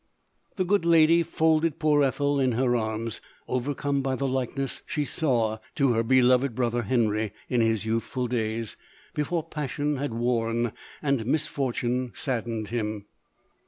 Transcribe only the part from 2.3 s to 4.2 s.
in her arms, overcome by